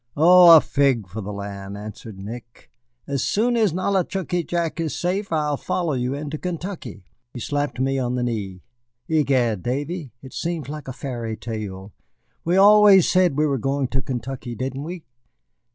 [0.17, 2.71] "Oh, a fig for the land," answered Nick;
[3.05, 7.03] "as soon as Nollichucky Jack is safe I'll follow you into Kentucky."
[7.35, 8.63] He slapped me on the knee.
[9.07, 11.93] "Egad, Davy, it seems like a fairy tale.
[12.43, 15.03] We always said we were going to Kentucky, didn't we?